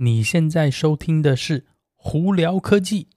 [0.00, 1.60] 你现在收听的是
[1.96, 3.08] 《胡聊科技》。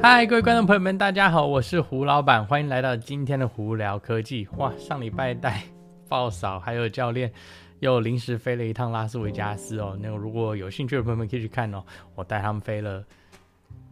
[0.00, 4.46] 嗨，各位观众朋友们，大家好，我是胡老板，欢迎来到今天的《胡聊科技》。
[4.56, 5.64] 哇，上礼拜带
[6.08, 7.32] 爆嫂还有教练
[7.80, 9.98] 又临时飞了一趟拉斯维加斯哦。
[10.00, 11.82] 那个如果有兴趣的朋友们可以去看哦，
[12.14, 13.04] 我带他们飞了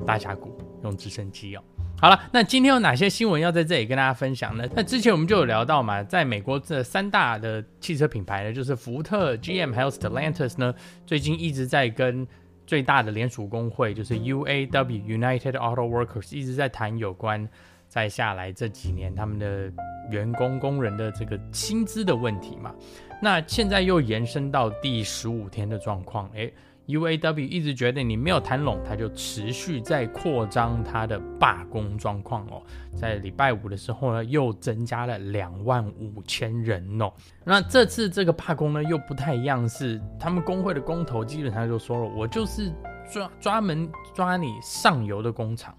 [0.07, 1.65] 大峡谷，用直升机哦。
[2.03, 4.69] 好了，那今天有哪些新闻要在这里跟大家分享呢？
[4.75, 10.75] 那之前我们就有聊到嘛，在美国这三大的汽车品牌呢，就是福特、GM 还有 Stellantis 呢，
[11.07, 12.27] 最近一直在跟
[12.67, 17.49] 最大的联属工会，就是 UAW United Auto Workers 一直在谈有关
[17.87, 19.71] 在下来这几年他们的
[20.11, 22.75] 员工工人的这个薪资的问题嘛。
[23.23, 26.53] 那现在又延伸到第十五天的状况，诶。
[26.89, 32.61] UAW 一直觉得你没有谈拢，他就持续在扩张他的罢工状况哦。
[32.97, 37.13] 在礼拜五的时候呢，又增加了两万五千人哦。
[37.45, 42.73] 那这次这个罢工呢，又不太一样，是他们工会的工头基本上就说了，我就是
[43.11, 45.73] 专专门抓你上游的工厂。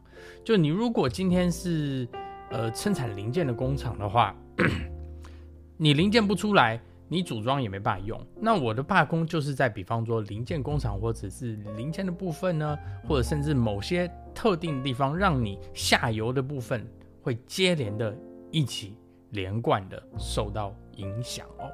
[0.44, 2.08] 就你如果今天是
[2.50, 4.34] 呃生产零件的工厂的话，
[5.76, 6.80] 你零件不出来。
[7.10, 12.76] 你组装也没办法用，那我的罢工就是在比方说零件工厂或者是零件的部分呢，
[13.08, 16.88] 或者甚至某些特定的地方，让你下游的部分
[17.22, 18.18] 会接连的
[18.50, 18.98] 一起
[19.32, 21.70] 连贯的受到影响哦。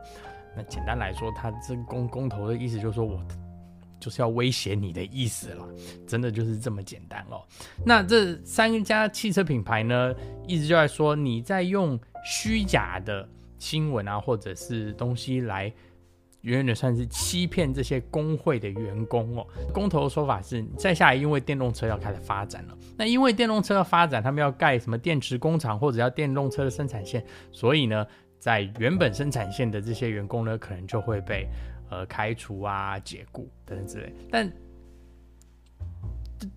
[0.58, 3.24] 那简单来说，他这工工头的意思就是说我
[3.98, 5.66] 就是要威胁你的意思了，
[6.06, 7.46] 真的就是这么简单哦。
[7.86, 10.14] 那这三家汽车品牌呢，
[10.46, 13.30] 一直就在说你在用虚假的。
[13.60, 15.66] 新闻啊，或者是东西来，
[16.42, 19.46] 远远的算是欺骗这些工会的员工哦。
[19.74, 28.08] 工头的说法是，再下来因为电动车要开始发展了，那因为电动车要发展，他们要盖什么电池工厂或者要电动车的生产线，所以呢，
[28.40, 31.46] 在原本生产线的这些员工呢，可能就会被
[31.90, 34.14] 呃开除啊、解雇等等之类。
[34.32, 34.50] 但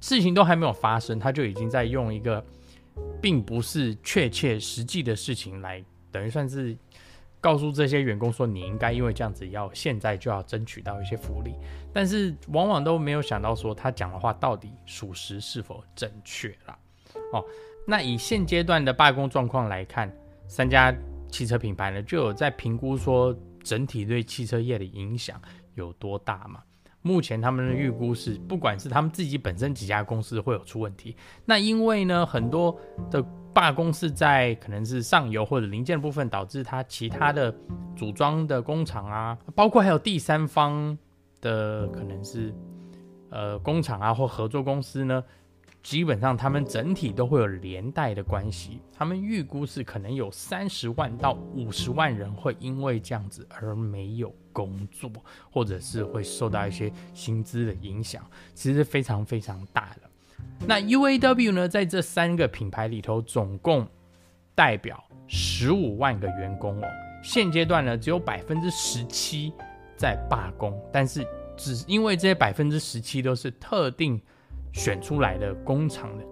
[0.00, 2.44] 事情都还没有发生，他就已经在用一个
[3.20, 5.84] 并不是确切实际的事情来。
[6.12, 6.76] 等于算是
[7.42, 11.52] 告诉这些员工说，你应该因为这样子要现在就要争取到一些福利，
[11.92, 16.78] 但是往往都没有想到说他讲的话到底属实是否正确啦。
[17.32, 17.44] 哦，
[17.84, 20.08] 那以现阶段的罢工状况来看，
[20.46, 20.94] 三家
[21.28, 25.42] 汽车品牌呢就有在评估说整体对汽车业的影响
[25.74, 26.62] 有多大嘛？
[27.02, 32.78] 目前他们的预估是，不管是他们自己本身几家公司会有出问题，那因为呢很多
[33.10, 33.20] 的。
[33.52, 37.54] 罢工是在可能是上游或者零件部分导致它其他的
[37.94, 40.96] 组装的工厂啊，包括还有第三方
[41.40, 42.54] 的可能是
[43.30, 45.22] 呃工厂啊或合作公司呢，
[45.82, 48.80] 基本上他们整体都会有连带的关系。
[48.92, 55.10] 他们预估是可能有三十万到五十万人会因为这样子而没有工作，
[55.50, 58.24] 或者是会受到一些薪资的影响，
[58.54, 60.08] 其实非常非常大的。
[60.66, 63.86] 那 UAW 呢，在这三个品牌里头，总共
[64.54, 66.86] 代表十五万个员工哦。
[67.22, 69.52] 现阶段呢，只有百分之十七
[69.96, 71.26] 在罢工，但是
[71.56, 74.20] 只因为这些百分之十七都是特定
[74.72, 76.24] 选出来的工厂的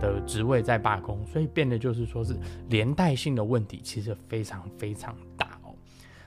[0.00, 2.34] 的职位在罢工，所以变得就是说是
[2.68, 5.74] 连带性的问题，其实非常非常大哦。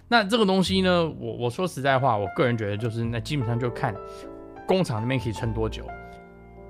[0.07, 3.95] 那这个东西呢，我我说实在话，我个人觉得就是那基本上就看
[4.67, 5.83] 工厂那边可以撑多久。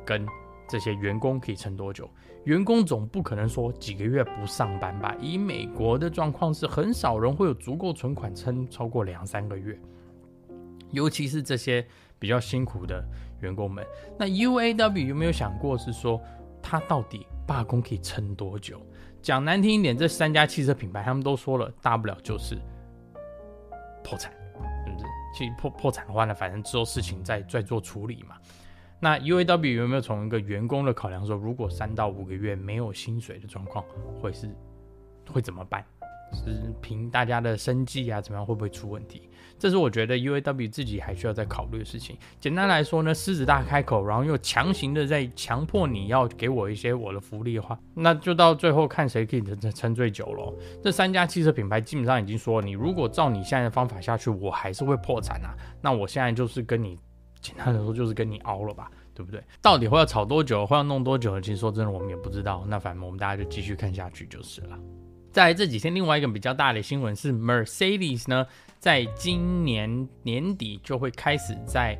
[0.07, 0.25] 跟
[0.69, 2.09] 这些员工可以撑多久？
[2.45, 5.13] 员工总不可能说几个月不上班吧？
[5.19, 9.77] 以美国的状况是，很少人会有足够存款撑超过两三个月，
[10.91, 11.85] 尤其是这些
[12.17, 13.03] 比较辛苦的
[13.41, 13.85] 员工们。
[14.17, 16.21] 那 UAW 有没有想过是说，
[16.61, 18.81] 他到底罢工可以撑多久？
[19.21, 22.55] 讲难听一点，这三家汽车品牌他们都说了，大不了就是
[24.03, 24.31] 破产，
[24.85, 25.05] 是不是？
[25.35, 28.37] 其实破破产的话呢，反正之后事情再再做处理嘛。
[28.99, 33.85] 那 UAW 有没有从一个员工的考量说，如果三到五个月没有薪水的状况，
[34.19, 34.49] 会是
[35.31, 35.85] 会怎么办？
[36.33, 39.29] 是凭大家的生计啊，怎么样会不会出问题？
[39.57, 42.17] 这是我觉得 UAW 自己还需要再考虑的事情。
[42.39, 50.53] 简单来说呢，狮子大开口，然后又强行的在强迫你要给我一些我的福利的话，那就到最后看谁可以撑撑最久咯。
[50.83, 55.55] 这三家汽车品牌基本上已经说，你如果照你现在的方法下去，我还是会破产啊。
[55.81, 56.99] 那我现在就是跟你。
[57.47, 59.41] 简单的说就是跟你熬了吧，对不对？
[59.61, 61.39] 到底会要吵多久，会要弄多久？
[61.39, 62.65] 其实说真的，我们也不知道。
[62.67, 64.77] 那反正我们大家就继续看下去就是了。
[65.31, 68.45] 在这几天，另外一个比较大的新闻是，Mercedes 呢，
[68.79, 71.97] 在今年年底就会开始在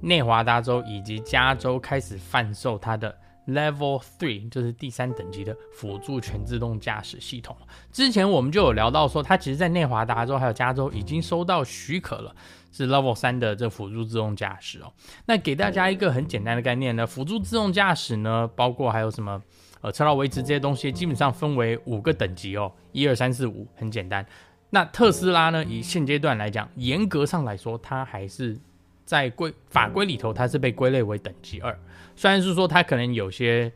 [0.00, 3.14] 内华达州以及加州开始贩售它的
[3.48, 7.56] Level Three，就是第三等级的辅助全自动驾驶系统。
[7.90, 12.34] 之前我们就有聊到说，它其实在内华达州还有加州已经收到许可了，
[12.70, 14.92] 是 Level 三的这辅助自动驾驶哦。
[15.26, 19.42] 那给大家一个很简单的概念呢，辅助自动驾驶呢，包括还有什么
[19.80, 24.26] 呃车道维持这些东西，基本上分为五个等级哦，一二三四五，很简单。
[24.70, 28.58] 那特斯拉呢，以现阶段来讲，严格上来说，它还是
[29.08, 31.74] 在规法规里头，它是被归类为等级二。
[32.14, 33.72] 虽然是说它可能有些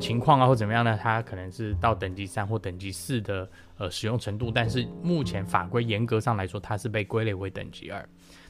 [0.00, 8.04] 情况啊或怎么样呢，它可能是到等级三或等级四的呃使用程度，但是目前法规严格上来说，它是被归类为等级二。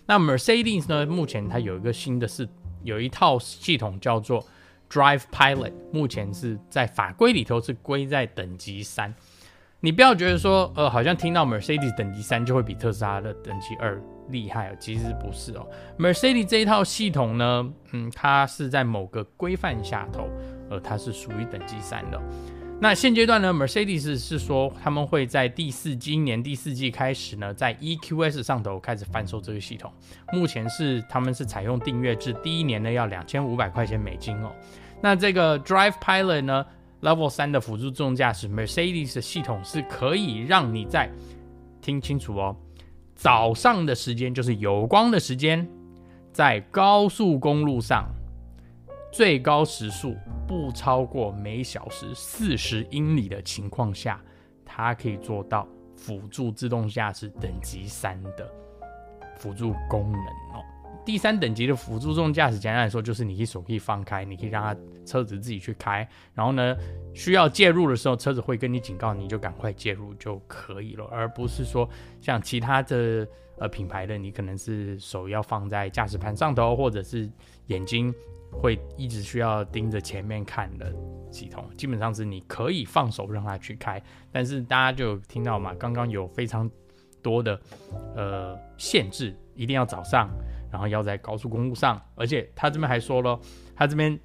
[0.06, 2.48] 那 Mercedes 呢，目前它有一个新的是
[2.84, 4.42] 有一套系统叫做
[4.88, 9.14] Drive Pilot，目前是在法规里头是归在等级三。
[9.80, 14.02] 你不要觉得说呃好像听到 Mercedes 等级三就会比特斯拉的等级二。
[14.30, 15.66] 厉害哦，其实不是哦。
[15.98, 20.28] Mercedes 这一套系统呢，嗯，它是在某个规范下头，
[20.70, 22.20] 呃，它是属于等级三的。
[22.80, 29.92] 那现阶段呢，Mercedes 是说他们会在第四今年第四季开始呢，在 EQS 上头开始贩售这个系统。
[30.32, 34.52] 目前是他们是采用订阅制，第一年呢要两千五百块钱美金哦。
[35.00, 36.64] 那这个 Drive Pilot 呢
[37.02, 41.10] ，Level 三的辅助自动驾驶，Mercedes 的系统是可以让你在
[41.82, 42.56] 听清楚哦。
[43.18, 45.68] 早上的时间就是有光的时间，
[46.32, 48.08] 在高速公路上，
[49.12, 50.14] 最高时速
[50.46, 54.22] 不超过每小时四十英里的情况下，
[54.64, 55.66] 它可以做到
[55.96, 58.48] 辅助自动驾驶等级三的
[59.36, 60.20] 辅助功能
[60.54, 60.62] 哦。
[61.08, 66.06] 第三等级的辅助自动驾驶，简单来说就是你可以手可以放开，你可以让它车子自己去开。
[66.34, 66.76] 然后呢，
[67.14, 71.88] 需要介入的时候，车子会跟你警告，你就赶快介入就可以了，而不是说
[72.20, 73.26] 像其他的
[73.56, 77.26] 呃品牌的，你可能是手要放在驾驶盘上头，或者是
[77.68, 78.14] 眼睛
[78.52, 80.94] 会一直需要盯着前面看的
[81.32, 81.64] 系统。
[81.74, 83.98] 基本上是你可以放手让它去开，
[84.30, 86.70] 但是大家就听到嘛，刚刚有非常
[87.22, 87.58] 多的
[88.14, 90.28] 呃限制，一定要早上。
[90.70, 93.38] 然后要在高速公路上，而且他这边还说了，
[93.74, 94.18] 他这边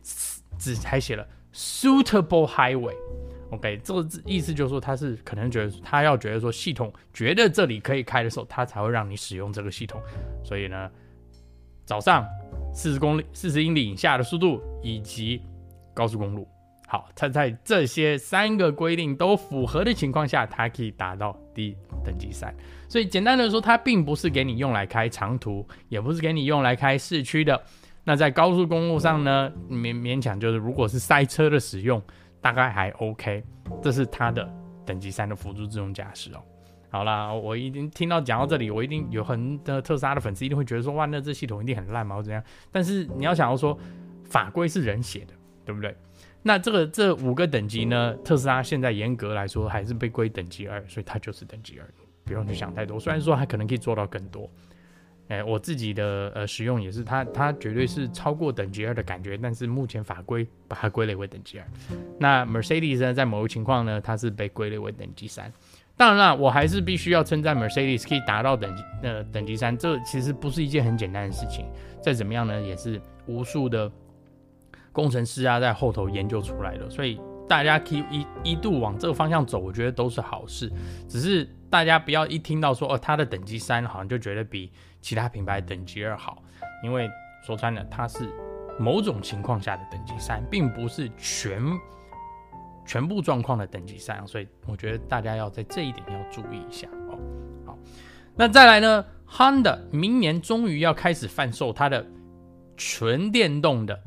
[0.57, 10.01] 只还写了 suitable highway，OK，、这个意思就是说他是可能觉得他要觉得说系统觉得这里可以开的时候，他才会让你使用这个系统。
[10.43, 10.89] 所以呢，
[11.85, 12.25] 早上
[12.73, 15.41] 四十公里、四十英里以下的速度以及
[15.93, 16.47] 高速公路，
[16.93, 21.75] 好，他在这些三个规定都符合的情况下，它可以达到第
[22.05, 22.55] 等级三。
[22.87, 27.59] 所以简单的说，它并不是给你用来开长途，也不是给你用来开市区的。
[28.03, 31.99] 那在高速公路上呢，勉勉强就是，如果是塞车的使用，
[32.39, 33.43] 大概还 OK。
[33.81, 34.47] 这是它的
[34.85, 36.43] 等级三的辅助自动驾驶哦。
[36.91, 42.43] 好啦，我已经听到讲到这里，我一定有很多特斯拉的粉丝一定会觉得说，哇，那这系统一定很烂嘛，或怎样？
[42.71, 43.75] 但是你要想要说，
[44.25, 45.33] 法规是人写的，
[45.65, 45.95] 对不对？
[46.43, 51.87] 那这个这五个等级呢，特斯拉现在严格来说还是被归等级二，所以它就是等级二。
[52.25, 54.49] 不用去想太多，虽然说它可能可以做到更多，
[55.27, 61.65] 哎、我自己的呃使用也是它，它绝对是超过等级二的感觉，但是目前法规把它归类为等级二。
[62.17, 65.51] 那 Mercedes 呢，在某个情况呢，它是被归类为等级三。
[65.97, 71.65] 当然了，我还是必须要称赞 Mercedes 可以达到等级呃等级三，这其实不是一件很简单的事情。
[72.01, 73.91] 再怎么样呢，也是无数的
[74.93, 77.19] 工程师啊在后头研究出来的，所以
[77.49, 80.71] 大家可以一一度往这个方向走，我觉得都是好事，
[81.09, 81.45] 只是。
[81.73, 84.71] 大家不要一听到说哦，它的等级三好像就觉得比
[85.01, 86.37] 其他品牌等级二好，
[86.83, 87.09] 因为
[87.43, 88.29] 说穿了，它是
[88.77, 91.59] 某种情况下的等级三，并不是全
[92.85, 97.17] 全部状况的等级三，所以我觉得大家要在这一点要注意一下哦。
[97.65, 97.75] 好，
[98.35, 102.05] 那再来呢，Honda 明年终于要开始贩售它的
[102.77, 103.99] 纯电动的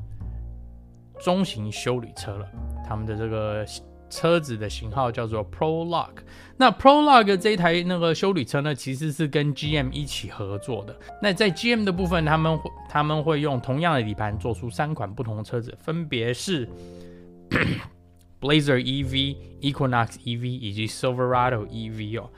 [1.20, 2.46] 中型修理车了，
[2.87, 3.64] 他们的这个。
[4.08, 6.18] 车子的型号叫做 Prologue，
[6.56, 10.96] 那 Prologue 这一台那个修理车呢，其实是跟 GM 一起合作的。
[11.20, 16.68] 那在 GM 的部分，他们会他们会用同样的底盘做出三款不同的车子，分别是
[18.40, 22.30] Blazer EV、Equinox EV 以及 Silverado EV 哦。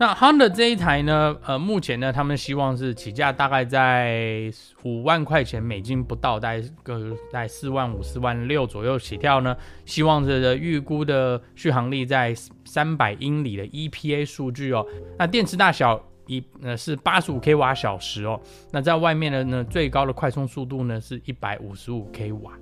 [0.00, 4.48] 那 Honda 这一台呢，呃，目前呢，他们希望是起价大概在
[4.84, 9.56] 五万块钱美金不到，大概个在四万五、四万六左右起跳呢。
[9.84, 12.32] 希望这个预估的续航力在
[12.64, 14.86] 三百英里的 EPA 数据哦。
[15.18, 18.40] 那电池大小一呃是八十五 k 瓦小时哦。
[18.70, 22.52] 那在外面的呢，最高的快充速度呢是一百五十五 k 瓦。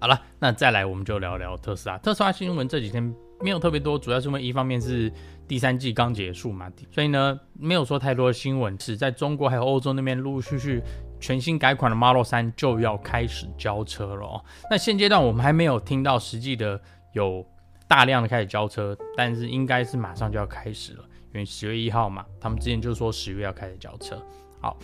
[0.00, 1.96] 好了，那再来我们就聊聊特斯拉。
[1.98, 5.12] 特斯拉新闻这几天没有特别多，主要是因为一方面是。
[5.48, 8.78] 第三季刚结束嘛，所以呢，没有说太多的新闻。
[8.78, 10.80] 是在中国还有欧洲那边陆陆续续
[11.18, 14.44] 全新改款的 Model 3就要开始交车了哦。
[14.70, 16.80] 那现阶段我们还没有听到实际的
[17.14, 17.44] 有
[17.88, 21.04] 大量的开始交车，但是应该是马上就要开始了，
[21.34, 24.24] 因为十月一号嘛，他们之前就说十月要开始交车。
[24.60, 24.76] 好，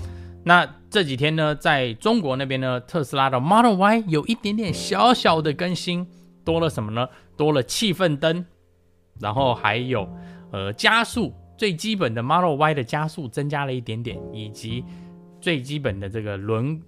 [0.42, 6.08] 那这几天呢，在中国那边呢，特斯拉的 Model Y 有一点点小小的更新，
[6.46, 7.06] 多了什么呢？
[7.36, 8.46] 多了气氛灯，
[9.20, 10.08] 然后还有
[10.50, 11.34] 呃加速。
[11.58, 14.84] 最基本的 Model Y 的加速增加了一点点，以及
[15.40, 16.78] 最基本的这个轮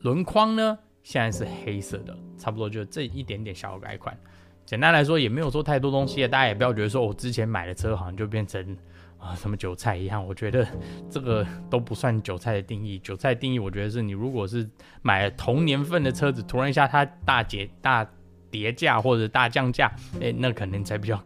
[0.00, 4.18] 轮框呢，现在是黑色的，差不多就这一点点小改款。
[4.64, 8.74] 简单来说，也没有说太多东西，大家也不要觉得说我之前买的车好像就变成
[9.18, 10.26] 啊、什么韭菜一样。
[10.26, 10.66] 我觉得
[11.10, 14.66] 这个都不算韭菜的定义，韭菜定义我觉得是你如果是
[15.02, 18.08] 买了同年份的车子，突然一下它大跌大
[18.50, 19.90] 跌价或者大降价，
[20.20, 21.20] 哎，那可能才比较。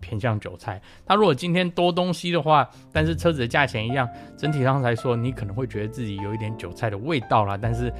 [0.00, 7.58] 偏向韭菜，他如果今天多东西的话，但是车子的价钱一样，整体上来说，你可能会觉得自己有一点韭菜的味道啦。
[7.60, 7.92] 但是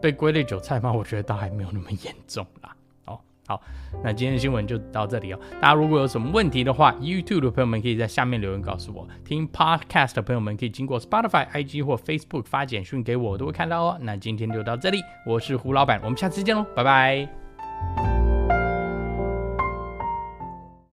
[0.00, 0.90] 被归类韭菜吗？
[0.90, 2.74] 我觉得倒还没有那么严重啦。
[3.04, 3.62] 哦，好，
[4.02, 5.38] 那今天的新闻就到这里哦。
[5.60, 13.98] 大家如果有什么问题的话，YouTube 的朋友们可以在下面留言告诉我；听 Podcast 的朋友们可以经过 Spotify、IG 或 Facebook 发简讯给我，我都会看到哦。
[14.00, 17.41] 那今天就到这里，我是胡老板，我们下次见喽，拜拜。
[17.82, 18.11] you